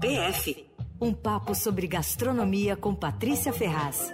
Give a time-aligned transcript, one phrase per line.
[0.00, 4.12] PF um papo sobre gastronomia com Patrícia Ferraz.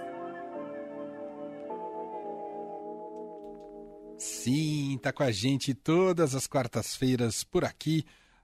[4.17, 8.03] Sim, tá com a gente todas as quartas-feiras por aqui.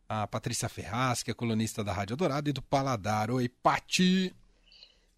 [0.09, 3.29] A Patrícia Ferraz, que é colunista da Rádio Dourado e do Paladar.
[3.29, 4.33] Oi, Pati!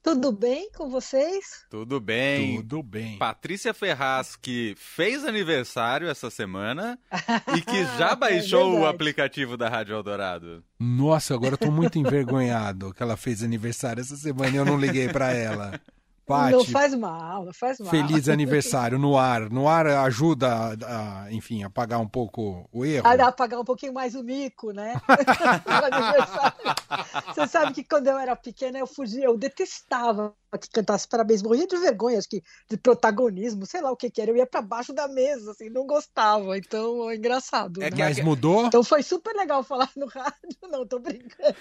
[0.01, 1.65] Tudo bem com vocês?
[1.69, 2.57] Tudo bem.
[2.57, 3.17] Tudo bem.
[3.17, 6.97] Patrícia Ferraz, que fez aniversário essa semana
[7.55, 10.63] e que já é baixou é o aplicativo da Rádio Eldorado.
[10.79, 14.79] Nossa, agora eu tô muito envergonhado que ela fez aniversário essa semana e eu não
[14.79, 15.79] liguei para ela.
[16.29, 17.89] Pati, não faz mal, não faz mal.
[17.89, 19.49] Feliz aniversário no ar.
[19.49, 23.07] No ar ajuda, a, a, enfim, a pagar um pouco o erro.
[23.07, 25.01] A, a pagar um pouquinho mais o mico, né?
[27.33, 31.67] Você sabe que quando eu era pequena eu fugia, eu detestava que cantasse parabéns, morria
[31.67, 34.31] de vergonha, acho que de protagonismo, sei lá o que que era.
[34.31, 36.57] Eu ia para baixo da mesa, assim, não gostava.
[36.57, 37.83] Então é engraçado.
[37.83, 37.97] É né?
[37.97, 38.65] Mas mudou?
[38.65, 40.39] Então foi super legal falar no rádio.
[40.69, 41.55] Não, tô brincando.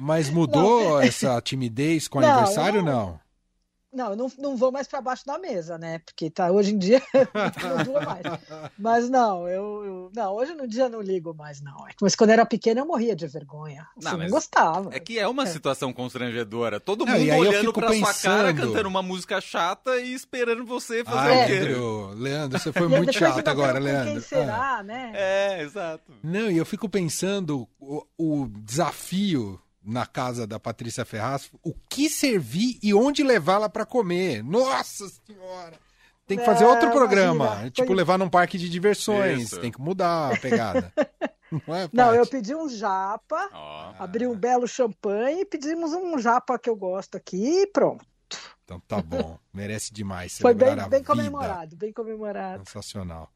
[0.00, 1.00] Mas mudou não.
[1.00, 2.92] essa timidez com o aniversário, não?
[2.92, 3.20] não?
[3.92, 5.98] Não, eu não, não vou mais para baixo da mesa, né?
[5.98, 7.02] Porque tá, hoje em dia
[7.62, 8.22] não dura mais.
[8.78, 11.86] Mas não, eu, eu, Não, hoje no dia não ligo mais, não.
[11.86, 13.86] É mas quando eu era pequena eu morria de vergonha.
[13.98, 14.94] Assim, não, não gostava.
[14.94, 15.46] É que é uma é.
[15.46, 16.80] situação constrangedora.
[16.80, 18.14] Todo mundo não, olhando pra pensando...
[18.14, 21.60] sua cara, cantando uma música chata e esperando você fazer Ai, o quê?
[21.60, 24.12] Leandro, Leandro, você foi muito chato agora, Leandro.
[24.12, 24.82] Quem será, ah.
[24.82, 25.12] né?
[25.14, 26.12] É, exato.
[26.22, 32.08] Não, e eu fico pensando o, o desafio na casa da Patrícia Ferraz o que
[32.08, 34.42] servir e onde levá-la para comer.
[34.42, 35.78] Nossa Senhora!
[36.26, 37.46] Tem que fazer é, outro programa.
[37.46, 37.96] Imagina, tipo, foi...
[37.96, 39.42] levar num parque de diversões.
[39.42, 39.60] Isso.
[39.60, 40.92] Tem que mudar a pegada.
[41.66, 44.02] Não, é, Não, eu pedi um japa, oh.
[44.02, 48.06] abri um belo champanhe e pedimos um japa que eu gosto aqui e pronto.
[48.64, 49.38] Então tá bom.
[49.52, 50.38] Merece demais.
[50.38, 52.64] Foi bem, bem comemorado, bem comemorado.
[52.66, 53.30] Sensacional.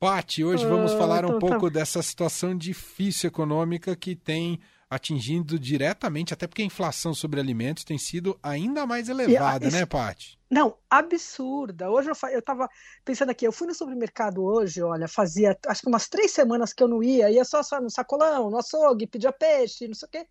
[0.00, 1.78] Pati, hoje vamos ah, falar um então tá pouco tá...
[1.78, 4.58] dessa situação difícil econômica que tem
[4.92, 10.38] atingindo diretamente, até porque a inflação sobre alimentos tem sido ainda mais elevada, né, Paty?
[10.50, 11.90] Não, absurda.
[11.90, 12.68] Hoje eu, eu tava
[13.02, 16.82] pensando aqui, eu fui no supermercado hoje, olha, fazia acho que umas três semanas que
[16.82, 20.10] eu não ia, ia só, só no sacolão, no açougue, pedia peixe, não sei o
[20.10, 20.26] quê.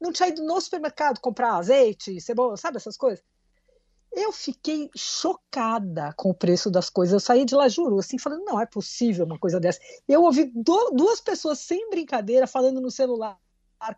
[0.00, 3.24] Não tinha ido no supermercado comprar azeite, cebola, sabe essas coisas?
[4.12, 7.12] Eu fiquei chocada com o preço das coisas.
[7.12, 9.78] Eu saí de lá, juro, assim, falando, não é possível uma coisa dessa.
[10.08, 13.38] Eu ouvi duas pessoas sem brincadeira falando no celular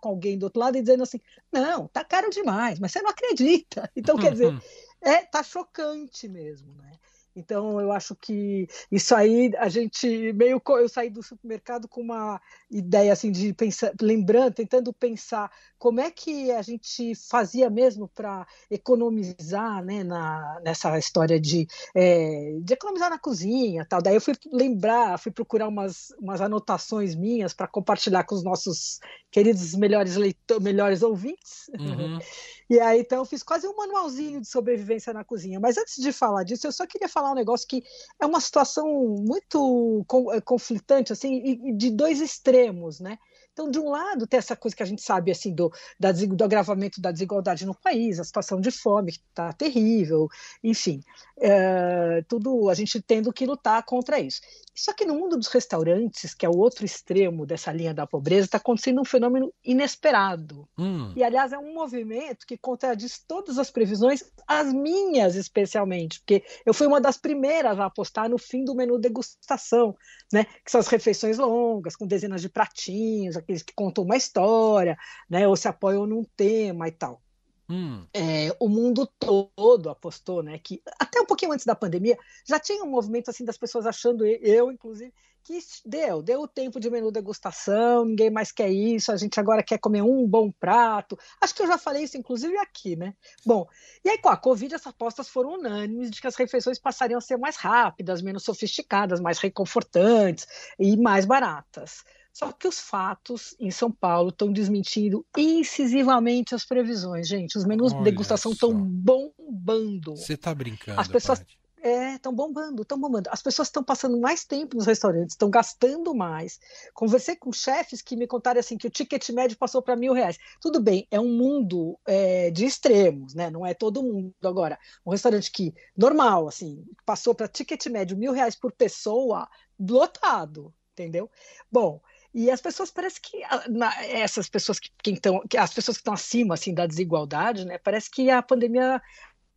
[0.00, 1.20] com alguém do outro lado e dizendo assim:
[1.53, 3.91] não, tá caro demais, mas você não acredita.
[3.97, 4.54] Então, quer dizer,
[5.00, 6.93] é, tá chocante mesmo, né?
[7.34, 10.60] Então, eu acho que isso aí, a gente meio.
[10.66, 16.10] Eu saí do supermercado com uma ideia assim de pensar, lembrando, tentando pensar como é
[16.10, 23.10] que a gente fazia mesmo para economizar né, na, nessa história de, é, de economizar
[23.10, 24.03] na cozinha tal.
[24.03, 29.00] Daí eu fui lembrar, fui procurar umas, umas anotações minhas para compartilhar com os nossos
[29.31, 30.16] queridos melhores,
[30.60, 31.69] melhores ouvintes.
[31.78, 32.19] Uhum.
[32.71, 35.60] E aí, então, eu fiz quase um manualzinho de sobrevivência na cozinha.
[35.60, 37.83] Mas antes de falar disso, eu só queria falar um negócio que
[38.21, 38.87] é uma situação
[39.27, 43.19] muito é, conflitante, assim, de dois extremos, né?
[43.53, 46.43] Então, de um lado, tem essa coisa que a gente sabe assim do, da, do
[46.43, 50.27] agravamento da desigualdade no país, a situação de fome que está terrível,
[50.65, 51.03] enfim,
[51.38, 54.41] é, tudo a gente tendo que lutar contra isso.
[54.75, 58.47] Só que no mundo dos restaurantes, que é o outro extremo dessa linha da pobreza,
[58.47, 60.66] está acontecendo um fenômeno inesperado.
[60.78, 61.12] Hum.
[61.15, 66.72] E, aliás, é um movimento que contradiz todas as previsões, as minhas especialmente, porque eu
[66.72, 69.94] fui uma das primeiras a apostar no fim do menu degustação,
[70.33, 70.44] né?
[70.65, 74.97] que são as refeições longas, com dezenas de pratinhos, aqueles que contam uma história,
[75.28, 75.47] né?
[75.47, 77.21] ou se apoiam num tema e tal.
[77.69, 78.06] Hum.
[78.15, 80.59] É, o mundo todo apostou, né?
[80.59, 84.27] Que até um pouquinho antes da pandemia já tinha um movimento assim das pessoas achando,
[84.27, 85.12] eu inclusive,
[85.45, 89.62] que deu, deu o tempo de menu degustação, ninguém mais quer isso, a gente agora
[89.62, 91.19] quer comer um bom prato.
[91.41, 93.15] Acho que eu já falei isso, inclusive, aqui, né?
[93.45, 93.67] Bom,
[94.05, 97.21] e aí com a Covid, essas apostas foram unânimes de que as refeições passariam a
[97.21, 100.47] ser mais rápidas, menos sofisticadas, mais reconfortantes
[100.78, 102.05] e mais baratas.
[102.32, 107.59] Só que os fatos em São Paulo estão desmentindo incisivamente as previsões, gente.
[107.59, 110.16] Os menus de degustação estão bombando.
[110.16, 110.98] Você está brincando?
[110.98, 111.45] As pessoas
[111.83, 113.28] é, estão bombando, estão bombando.
[113.30, 116.60] As pessoas estão passando mais tempo nos restaurantes, estão gastando mais.
[116.95, 120.39] Conversei com chefes que me contaram assim que o ticket médio passou para mil reais.
[120.60, 123.51] Tudo bem, é um mundo é, de extremos, né?
[123.51, 124.78] Não é todo mundo agora.
[125.04, 129.48] Um restaurante que normal, assim, passou para ticket médio mil reais por pessoa,
[129.78, 131.28] lotado, entendeu?
[131.71, 132.01] Bom,
[132.34, 136.01] e as pessoas parece que na, essas pessoas que, que, então, que as pessoas que
[136.01, 137.79] estão acima assim da desigualdade, né?
[137.79, 139.03] Parece que a pandemia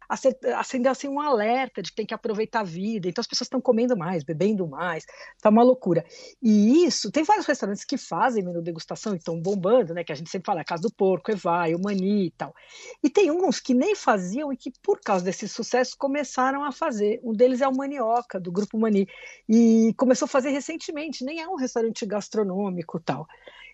[0.10, 3.08] acendeu assim um alerta de que tem que aproveitar a vida.
[3.08, 5.06] Então as pessoas estão comendo mais, bebendo mais,
[5.42, 6.06] tá uma loucura.
[6.42, 10.04] E isso, tem vários restaurantes que fazem menu degustação e estão bombando, né?
[10.04, 12.54] Que a gente sempre fala, Casa do Porco, Evai, o Mani e tal.
[13.04, 17.20] E tem uns que nem faziam e que por causa desse sucesso começaram a fazer.
[17.24, 19.08] Um deles é o Manioca, do grupo Mani,
[19.48, 23.28] e começou a fazer recentemente, nem é um restaurante gastronômico tal.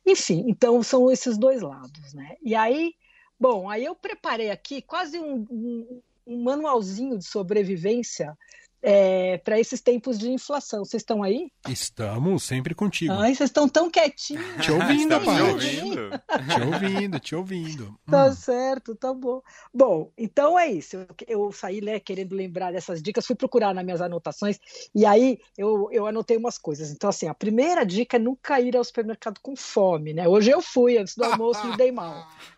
[0.05, 2.35] Enfim, então são esses dois lados, né?
[2.41, 2.93] E aí,
[3.39, 6.01] bom, aí eu preparei aqui quase um, um,
[6.31, 8.37] um manualzinho de sobrevivência
[8.83, 10.83] é, para esses tempos de inflação.
[10.83, 11.51] Vocês estão aí?
[11.69, 13.13] Estamos, sempre contigo.
[13.13, 14.43] Ai, vocês estão tão quietinhos.
[14.65, 15.35] Te ouvindo, pai.
[15.35, 16.09] te ouvindo.
[16.09, 17.99] Te ouvindo, te ouvindo.
[18.09, 18.33] Tá Hum.
[18.33, 19.39] certo, tá bom.
[19.71, 20.95] Bom, então é isso.
[20.95, 24.57] Eu, eu saí né, querendo lembrar dessas dicas, fui procurar nas minhas anotações
[24.95, 26.89] e aí eu, eu anotei umas coisas.
[26.89, 30.27] Então, assim, a primeira dica é nunca ir ao supermercado com fome, né?
[30.27, 32.27] Hoje eu fui, antes do almoço, me dei mal.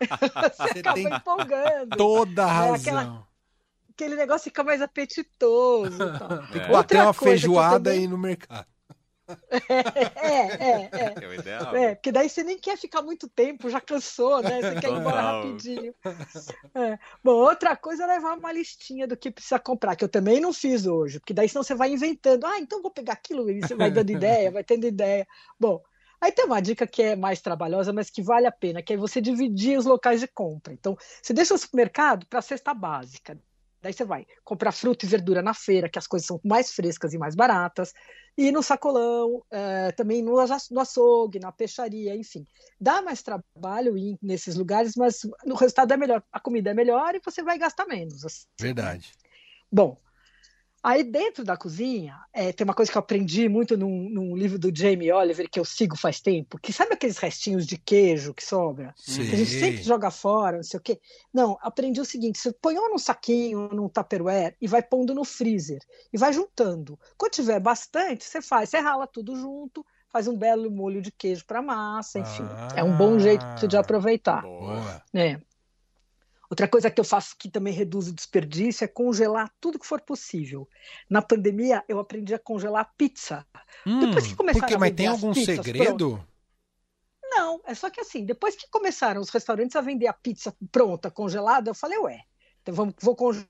[0.56, 1.96] Você Você acaba empolgando.
[1.98, 2.74] Toda a É, razão.
[2.76, 3.33] aquela-
[3.96, 5.98] Aquele negócio fica mais apetitoso.
[5.98, 6.28] tal.
[6.52, 6.60] Tem que É.
[6.60, 8.66] bater Outra uma feijoada também- aí no mercado.
[9.56, 11.14] É, é, é.
[11.24, 11.74] É o ideal.
[11.74, 14.60] É, porque daí você nem quer ficar muito tempo, já cansou, né?
[14.60, 15.42] Você quer ir embora Total.
[15.46, 15.94] rapidinho.
[16.74, 16.98] É.
[17.22, 20.52] Bom, outra coisa é levar uma listinha do que precisa comprar, que eu também não
[20.52, 22.44] fiz hoje, porque daí senão você vai inventando.
[22.44, 25.26] Ah, então vou pegar aquilo, e você vai dando ideia, vai tendo ideia.
[25.58, 25.80] Bom,
[26.20, 28.96] aí tem uma dica que é mais trabalhosa, mas que vale a pena, que é
[28.96, 30.72] você dividir os locais de compra.
[30.74, 33.38] Então, você deixa o supermercado para a cesta básica.
[33.84, 37.12] Daí você vai comprar fruta e verdura na feira, que as coisas são mais frescas
[37.12, 37.92] e mais baratas,
[38.34, 40.36] e no sacolão, eh, também no,
[40.70, 42.46] no açougue, na peixaria, enfim.
[42.80, 46.22] Dá mais trabalho ir nesses lugares, mas o resultado é melhor.
[46.32, 48.24] A comida é melhor e você vai gastar menos.
[48.24, 48.46] assim.
[48.58, 49.12] Verdade.
[49.70, 49.98] Bom,
[50.84, 54.58] aí dentro da cozinha, eh, tem uma coisa que eu aprendi muito num, num livro
[54.58, 58.44] do Jamie Oliver, que eu sigo faz tempo, que sabe aqueles restinhos de queijo que
[58.44, 58.94] sobra?
[59.28, 61.00] que a gente sempre joga fora, não sei o quê.
[61.32, 65.24] Não, aprendi o seguinte: você põe ou num saquinho, num tupperware e vai pondo no
[65.24, 65.80] freezer
[66.12, 66.98] e vai juntando.
[67.16, 71.44] Quando tiver bastante, você faz, você rala tudo junto, faz um belo molho de queijo
[71.46, 72.44] para massa, enfim.
[72.74, 73.80] É um bom jeito de Ah.
[73.80, 74.42] aproveitar.
[74.42, 75.02] Boa.
[75.12, 75.53] Boa.
[76.50, 80.00] Outra coisa que eu faço que também reduz o desperdício é congelar tudo que for
[80.00, 80.68] possível.
[81.08, 83.46] Na pandemia, eu aprendi a congelar pizza.
[83.98, 86.26] Depois que Hum, começaram porque, a mas tem algum pizzas segredo?
[87.22, 91.10] Não, é só que assim, depois que começaram os restaurantes a vender a pizza pronta,
[91.10, 92.20] congelada, eu falei, ué,
[92.62, 93.48] então vamos, vou congelar.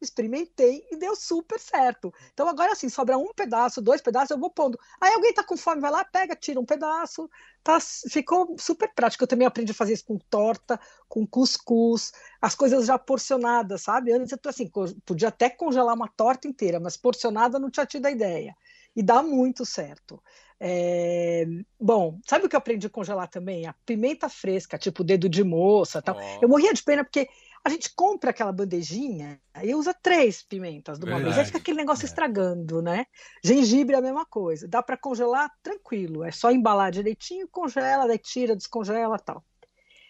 [0.00, 2.12] Experimentei e deu super certo.
[2.34, 4.78] Então agora assim, sobra um pedaço, dois pedaços, eu vou pondo.
[5.00, 7.30] Aí alguém tá com fome, vai lá, pega, tira um pedaço.
[7.62, 9.24] Tá, ficou super prático.
[9.24, 10.78] Eu também aprendi a fazer isso com torta,
[11.08, 14.12] com cuscuz, as coisas já porcionadas, sabe?
[14.12, 14.70] Antes eu tô assim,
[15.04, 18.56] podia até congelar uma torta inteira, mas porcionada não tinha tido a ideia.
[18.94, 20.22] E dá muito certo.
[20.58, 21.44] É,
[21.78, 23.66] Bom, sabe o que eu aprendi a congelar também?
[23.66, 26.16] A pimenta fresca, tipo dedo de moça tal.
[26.16, 26.38] Ó.
[26.40, 27.28] Eu morria de pena porque
[27.66, 31.36] a gente compra aquela bandejinha e usa três pimentas de uma vez.
[31.36, 32.06] Aí fica aquele negócio É.
[32.06, 33.06] estragando, né?
[33.42, 34.68] Gengibre é a mesma coisa.
[34.68, 36.22] Dá para congelar tranquilo.
[36.22, 39.44] É só embalar direitinho, congela, daí tira, descongela tal.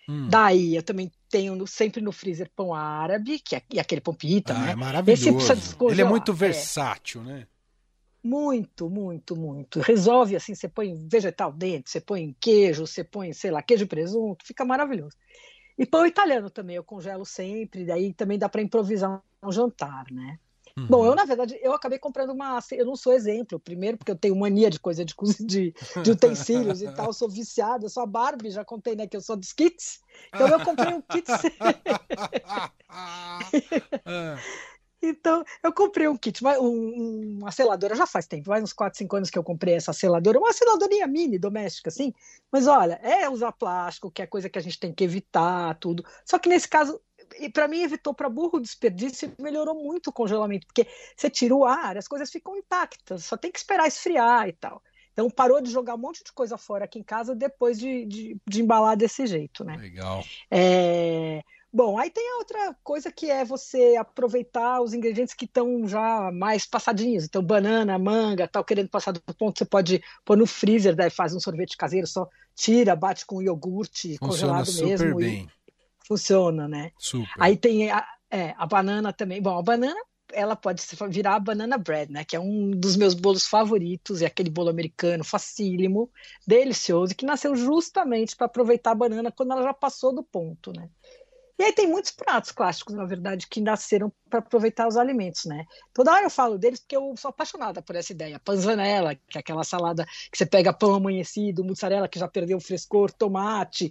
[0.07, 0.29] Hum.
[0.29, 4.13] Daí eu também tenho no- sempre no freezer pão árabe, que é e aquele pão
[4.15, 4.73] pita, Ah, né?
[4.73, 5.27] é maravilhoso.
[5.91, 6.35] Ele é muito é.
[6.35, 7.47] versátil, né?
[8.23, 9.81] Muito, muito, muito.
[9.81, 13.89] Resolve assim, você põe vegetal dentro, você põe queijo, você põe, sei lá, queijo e
[13.89, 15.17] presunto, fica maravilhoso.
[15.79, 20.39] E pão italiano também, eu congelo sempre, daí também dá para improvisar um jantar, né?
[20.79, 20.87] Uhum.
[20.89, 24.17] Bom, eu na verdade, eu acabei comprando uma, eu não sou exemplo, primeiro porque eu
[24.17, 28.51] tenho mania de coisa de, de, de utensílios e tal, sou viciada, sou a Barbie,
[28.51, 31.27] já contei, né, que eu sou dos kits, então eu comprei um kit
[32.89, 33.41] Ah,
[35.03, 38.99] Então, eu comprei um kit, um- um- uma seladora já faz tempo, faz uns 4,
[38.99, 42.13] 5 anos que eu comprei essa seladora, uma seladorinha mini, doméstica, assim.
[42.51, 46.05] Mas olha, é usar plástico, que é coisa que a gente tem que evitar, tudo.
[46.25, 47.01] Só que nesse caso,
[47.39, 50.87] e para mim evitou para burro o desperdício e melhorou muito o congelamento, porque
[51.17, 54.83] você tira o ar, as coisas ficam intactas, só tem que esperar esfriar e tal.
[55.13, 58.37] Então parou de jogar um monte de coisa fora aqui em casa depois de, de,
[58.47, 59.77] de embalar desse jeito, né?
[59.77, 60.23] legal.
[60.51, 61.43] É,
[61.77, 66.33] Bom, aí tem a outra coisa que é você aproveitar os ingredientes que estão já
[66.33, 67.25] mais passadinhos.
[67.25, 71.35] Então, banana, manga, tal, querendo passar do ponto, você pode pôr no freezer, daí faz
[71.35, 75.43] um sorvete caseiro, só tira, bate com iogurte Funciona congelado super mesmo bem.
[75.43, 75.49] e
[76.07, 76.93] funciona, né?
[76.97, 77.29] Super.
[77.39, 79.43] Aí tem a, é, a banana também.
[79.43, 80.01] Bom, a banana
[80.33, 82.25] ela pode virar a banana bread, né?
[82.25, 86.11] Que é um dos meus bolos favoritos, é aquele bolo americano facílimo,
[86.47, 90.89] delicioso, que nasceu justamente para aproveitar a banana quando ela já passou do ponto, né?
[91.59, 95.65] E aí tem muitos pratos clássicos, na verdade, que nasceram para aproveitar os alimentos, né?
[95.95, 98.39] Toda hora eu falo deles porque eu sou apaixonada por essa ideia.
[98.39, 102.61] Panzanella, que é aquela salada que você pega pão amanhecido, mussarela que já perdeu o
[102.61, 103.91] frescor, tomate,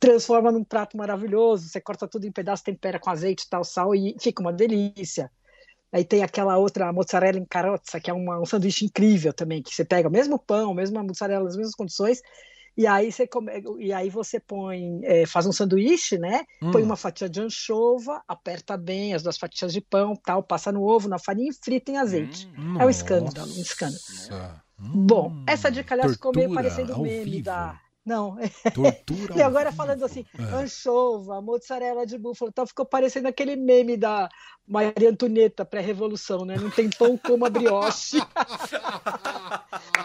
[0.00, 4.16] transforma num prato maravilhoso, você corta tudo em pedaços, tempera com azeite tal, sal e
[4.18, 5.30] fica uma delícia.
[5.92, 9.74] Aí tem aquela outra mozzarella em carozza, que é uma, um sanduíche incrível também, que
[9.74, 12.20] você pega o mesmo pão, a mesma mussarela, as mesmas condições,
[12.78, 16.44] e aí você, come, e aí você põe, é, faz um sanduíche, né?
[16.62, 16.70] Hum.
[16.70, 20.84] Põe uma fatia de anchova, aperta bem as duas fatias de pão, tal, passa no
[20.84, 22.48] ovo, na farinha e frita em azeite.
[22.56, 24.00] Hum, é um escândalo, um escândalo.
[24.80, 27.42] Hum, Bom, essa dica, aliás, ficou meio parecendo meme vivo.
[27.42, 28.36] da não.
[28.74, 29.34] Tortura.
[29.36, 30.42] e agora falando assim, é.
[30.54, 34.28] anchova, mozzarella de búfalo, então ficou parecendo aquele meme da
[34.68, 36.56] Maria Antonieta pré-revolução, né?
[36.56, 38.18] Não tem pão como a brioche.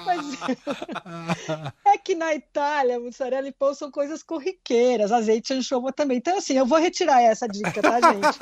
[0.06, 0.26] Mas
[1.86, 6.18] é que na Itália, mussarela e pão são coisas corriqueiras, azeite e anchova também.
[6.18, 8.40] Então, assim, eu vou retirar essa dica, tá, gente?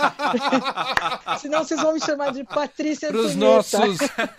[1.41, 3.98] Senão vocês vão me chamar de Patrícia Para os nossos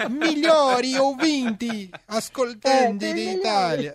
[0.08, 3.94] melhores ouvintes, ascoltanti é, de Itália.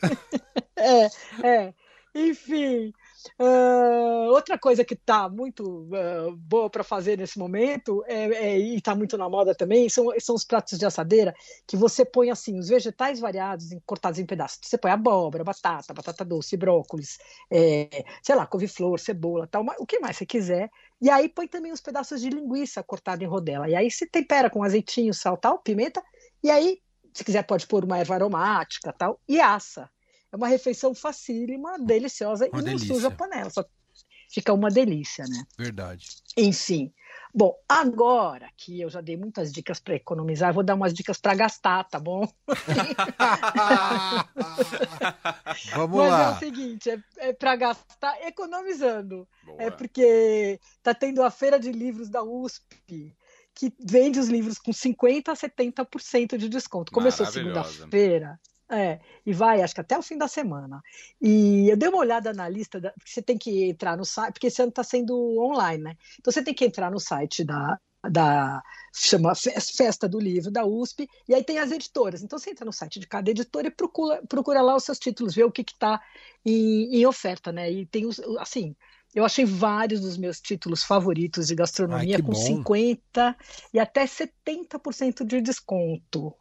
[0.75, 1.09] É,
[1.43, 1.73] é.
[2.19, 2.91] Enfim,
[3.39, 8.75] uh, outra coisa que está muito uh, boa para fazer nesse momento é, é, e
[8.77, 11.31] está muito na moda também são, são os pratos de assadeira
[11.67, 14.59] que você põe assim os vegetais variados cortados em pedaços.
[14.63, 17.19] Você põe abóbora, batata, batata doce, brócolis,
[17.51, 20.71] é, sei lá, couve-flor, cebola, tal, o que mais você quiser.
[20.99, 23.69] E aí põe também os pedaços de linguiça cortada em rodela.
[23.69, 26.01] E aí se tempera com azeitinho, sal, tal, pimenta.
[26.43, 26.79] E aí,
[27.13, 29.87] se quiser, pode pôr uma erva aromática, tal, e assa.
[30.31, 32.87] É uma refeição facílima, deliciosa uma e delícia.
[32.87, 33.49] não suja a panela.
[33.49, 33.65] Só
[34.29, 35.43] fica uma delícia, né?
[35.57, 36.05] Verdade.
[36.35, 36.93] Enfim.
[37.33, 41.35] Bom, agora que eu já dei muitas dicas para economizar, vou dar umas dicas para
[41.35, 42.27] gastar, tá bom?
[45.75, 46.23] Vamos Mas lá.
[46.23, 49.27] é o seguinte, é, é para gastar economizando.
[49.45, 49.61] Boa.
[49.61, 53.15] É porque tá tendo a feira de livros da USP
[53.53, 56.91] que vende os livros com 50 a 70% de desconto.
[56.91, 58.39] Começou segunda-feira.
[58.69, 60.81] É, e vai, acho que até o fim da semana.
[61.21, 64.33] E eu dei uma olhada na lista, da, porque você tem que entrar no site,
[64.33, 65.97] porque esse ano está sendo online, né?
[66.19, 68.61] Então você tem que entrar no site da, da
[68.93, 72.21] chama Festa do Livro da USP, e aí tem as editoras.
[72.21, 75.33] Então você entra no site de cada editora e procura, procura lá os seus títulos,
[75.33, 76.01] vê o que está
[76.45, 77.71] em, em, oferta, né?
[77.71, 78.75] E tem os, assim,
[79.15, 82.63] eu achei vários dos meus títulos favoritos de gastronomia Ai, com bom.
[82.63, 83.35] 50%
[83.73, 86.35] e até 70% de desconto.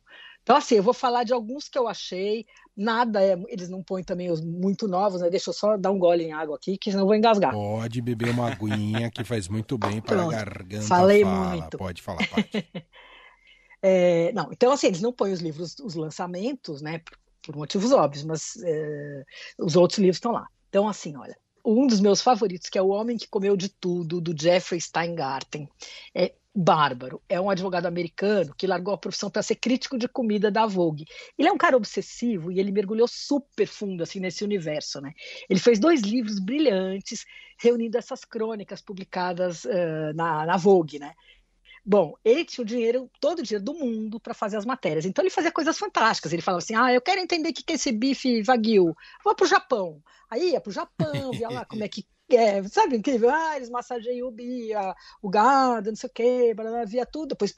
[0.47, 2.47] Então, assim, eu vou falar de alguns que eu achei.
[2.76, 5.29] Nada, é, eles não põem também os muito novos, né?
[5.29, 7.53] Deixa eu só dar um gole em água aqui, que senão eu vou engasgar.
[7.53, 10.87] Pode beber uma aguinha, que faz muito bem para a garganta.
[10.87, 11.50] Falei fala.
[11.50, 11.76] muito.
[11.76, 12.49] Pode falar, pode.
[13.83, 17.00] é, não, então, assim, eles não põem os livros, os lançamentos, né?
[17.00, 19.25] Por, por motivos óbvios, mas é,
[19.59, 20.47] os outros livros estão lá.
[20.69, 24.21] Então, assim, olha, um dos meus favoritos, que é O Homem que Comeu de Tudo,
[24.21, 25.69] do Jeffrey Steingarten.
[26.15, 27.22] É bárbaro.
[27.28, 31.04] É um advogado americano que largou a profissão para ser crítico de comida da Vogue.
[31.38, 35.12] Ele é um cara obsessivo e ele mergulhou super fundo assim nesse universo, né?
[35.50, 37.26] Ele fez dois livros brilhantes
[37.58, 41.12] reunindo essas crônicas publicadas uh, na, na Vogue, né?
[41.88, 45.04] Bom, ele tinha o dinheiro, todo o dinheiro do mundo para fazer as matérias.
[45.04, 46.32] Então ele fazia coisas fantásticas.
[46.32, 48.92] Ele falava assim: ah, eu quero entender o que é esse bife wagyu.
[49.22, 50.02] Vou para o Japão.
[50.28, 53.71] Aí ia para o Japão, via lá como é que é, sabe, incrível, ah, eles
[53.71, 57.54] massageiam o, bia, o gado, não sei o quê, blá, via tudo, depois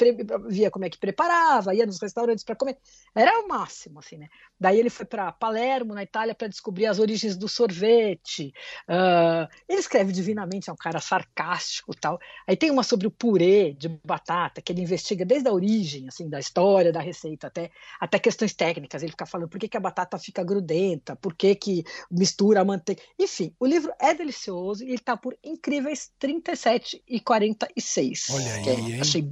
[0.49, 2.77] via como é que preparava, ia nos restaurantes para comer,
[3.15, 4.29] era o máximo, assim, né?
[4.61, 8.53] Daí ele foi para Palermo, na Itália, para descobrir as origens do sorvete.
[8.89, 12.19] Uh, ele escreve divinamente, é um cara sarcástico tal.
[12.47, 16.29] Aí tem uma sobre o purê de batata, que ele investiga desde a origem, assim,
[16.29, 17.71] da história, da receita, até,
[18.01, 19.03] até questões técnicas.
[19.03, 22.65] Ele fica falando por que, que a batata fica grudenta, por que, que mistura a
[22.65, 23.01] manteiga.
[23.19, 28.27] Enfim, o livro é delicioso e ele está por incríveis 37 e 46.
[28.31, 29.31] Olha aí, é, achei,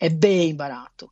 [0.00, 1.10] é bem barato.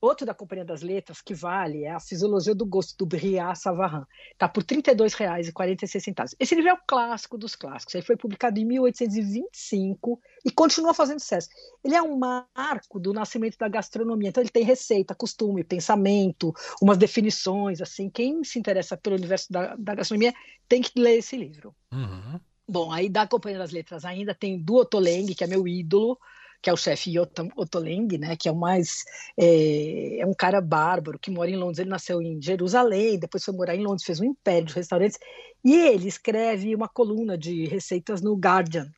[0.00, 4.02] Outro da Companhia das Letras que vale é a Fisiologia do Gosto, do Briat Savarin.
[4.32, 6.34] Está por R$ 32,46.
[6.40, 7.94] Esse livro é o clássico dos clássicos.
[7.94, 11.50] Ele foi publicado em 1825 e continua fazendo sucesso.
[11.84, 14.30] Ele é um marco do nascimento da gastronomia.
[14.30, 17.82] Então ele tem receita, costume, pensamento, umas definições.
[17.82, 18.08] assim.
[18.08, 20.32] Quem se interessa pelo universo da, da gastronomia
[20.66, 21.76] tem que ler esse livro.
[21.92, 22.40] Uhum.
[22.70, 26.16] Bom, aí da Companhia das Letras ainda tem do Otoleng, que é meu ídolo,
[26.62, 29.04] que é o chefe Otoleng, né, que é o mais
[29.36, 31.80] é, é, um cara bárbaro que mora em Londres.
[31.80, 35.18] Ele nasceu em Jerusalém, depois foi morar em Londres, fez um império de restaurantes
[35.64, 38.88] e ele escreve uma coluna de receitas no Guardian.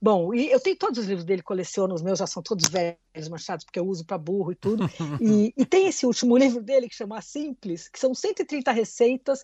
[0.00, 3.28] Bom, e eu tenho todos os livros dele, coleciono, os meus já são todos velhos,
[3.28, 4.84] manchados, porque eu uso para burro e tudo.
[5.20, 9.42] e, e tem esse último livro dele que chama Simples, que são 130 receitas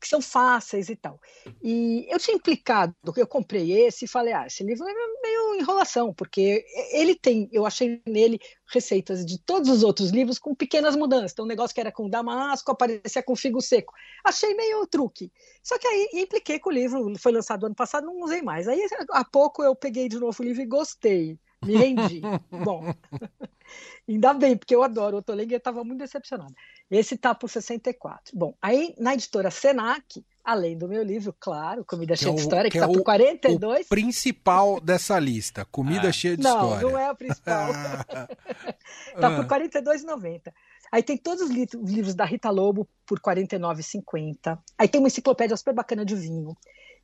[0.00, 1.20] que são fáceis e tal.
[1.62, 4.92] E eu tinha implicado, eu comprei esse e falei, ah, esse livro é
[5.22, 8.40] meio enrolação, porque ele tem, eu achei nele
[8.72, 11.32] receitas de todos os outros livros com pequenas mudanças.
[11.32, 13.92] Então, um negócio que era com damasco aparecia com figo seco.
[14.24, 15.30] Achei meio truque.
[15.62, 18.68] Só que aí impliquei com o livro, foi lançado ano passado, não usei mais.
[18.68, 18.80] Aí,
[19.10, 21.38] há pouco, eu peguei de novo o livro e gostei.
[21.64, 22.22] Me rendi.
[22.50, 22.94] Bom,
[24.08, 25.18] ainda bem, porque eu adoro.
[25.18, 26.54] O Tolengue estava muito decepcionado.
[26.90, 28.36] Esse tá por 64.
[28.36, 32.36] Bom, aí na editora Senac, além do meu livro, claro, Comida que Cheia é o,
[32.36, 33.86] de História, que, que tá é por 42.
[33.86, 36.12] O principal dessa lista, Comida ah.
[36.12, 36.82] Cheia de não, História.
[36.82, 37.72] Não, não é o principal.
[39.20, 40.52] tá por 42,90.
[40.90, 44.58] Aí tem todos os livros da Rita Lobo por 49,50.
[44.76, 46.56] Aí tem uma enciclopédia super bacana de vinho.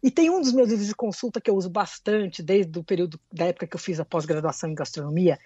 [0.03, 3.19] E tem um dos meus livros de consulta que eu uso bastante desde o período
[3.33, 5.39] da época que eu fiz a pós-graduação em gastronomia,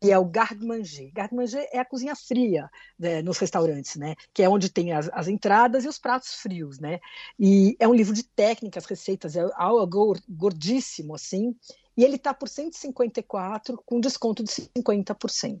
[0.00, 1.12] que é o garde-manger.
[1.12, 4.14] Garde-manger é a cozinha fria né, nos restaurantes, né?
[4.32, 7.00] Que é onde tem as, as, entradas e os pratos frios, né?
[7.38, 11.54] E é um livro de técnicas, receitas, é algo gordíssimo, assim.
[11.96, 15.60] E ele está por 154 com desconto de 50%.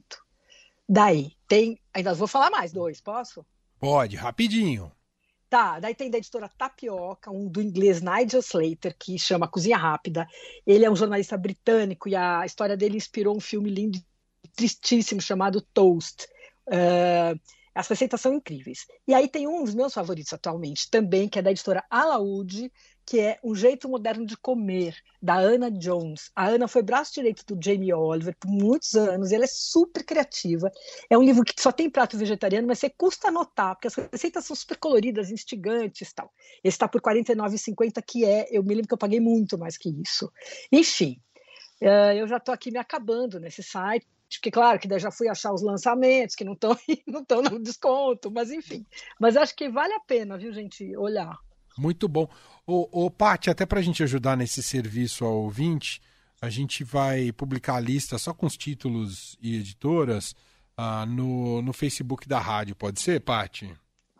[0.88, 1.78] Daí, tem.
[1.92, 3.44] Ainda vou falar mais dois, posso?
[3.78, 4.90] Pode, rapidinho.
[5.50, 10.24] Tá, daí tem da editora Tapioca, um do inglês Nigel Slater, que chama Cozinha Rápida.
[10.64, 13.98] Ele é um jornalista britânico e a história dele inspirou um filme lindo,
[14.54, 16.28] tristíssimo, chamado Toast.
[16.68, 17.36] Uh,
[17.74, 18.86] as receitas são incríveis.
[19.08, 22.70] E aí tem um dos meus favoritos atualmente também, que é da editora Alaúde,
[23.10, 26.30] que é Um Jeito Moderno de Comer, da Ana Jones.
[26.32, 30.70] A Ana foi braço direito do Jamie Oliver por muitos anos, ela é super criativa.
[31.10, 34.44] É um livro que só tem prato vegetariano, mas você custa anotar, porque as receitas
[34.44, 36.32] são super coloridas, instigantes tal.
[36.62, 39.76] Esse está por R$ 49,50, que é, eu me lembro que eu paguei muito mais
[39.76, 40.30] que isso.
[40.70, 41.20] Enfim,
[41.82, 45.52] uh, eu já estou aqui me acabando nesse site, porque claro que já fui achar
[45.52, 48.86] os lançamentos que não estão não estão no desconto, mas enfim.
[49.18, 51.36] Mas acho que vale a pena, viu, gente, olhar.
[51.76, 52.28] Muito bom.
[52.66, 56.00] Ô, ô Paty, até para a gente ajudar nesse serviço ao ouvinte,
[56.40, 60.34] a gente vai publicar a lista só com os títulos e editoras
[60.78, 63.74] uh, no, no Facebook da rádio, pode ser, Paty?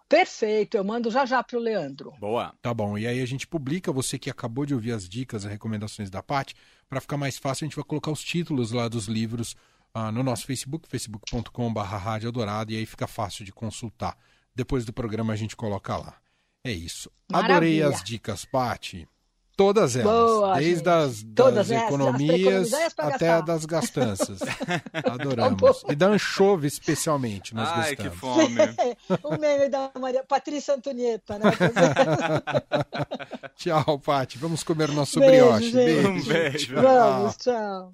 [0.09, 2.13] Perfeito, eu mando já já para o Leandro.
[2.19, 2.53] Boa.
[2.61, 5.51] Tá bom, e aí a gente publica, você que acabou de ouvir as dicas, as
[5.53, 6.55] recomendações da Paty,
[6.89, 9.55] para ficar mais fácil, a gente vai colocar os títulos lá dos livros
[9.95, 12.33] uh, no nosso Facebook, facebook.com.br Rádio
[12.69, 14.19] e aí fica fácil de consultar.
[14.55, 16.20] Depois do programa a gente coloca lá.
[16.65, 17.11] É isso.
[17.31, 17.57] Maravilha.
[17.57, 19.09] Adorei as dicas, Pati.
[19.57, 20.11] Todas elas.
[20.11, 24.41] Boa, desde as das Todas economias até das gastanças.
[25.05, 25.85] Adoramos.
[25.87, 28.13] e da anchova, especialmente, nós Ai, gostamos.
[28.13, 28.57] que fome.
[29.23, 31.51] o meme da Maria Patrícia Antonieta, né?
[33.55, 34.39] tchau, Pati.
[34.39, 35.73] Vamos comer nosso beijo, brioche.
[35.73, 36.09] Beijo.
[36.09, 36.75] Um beijo.
[36.77, 37.93] Vamos, tchau.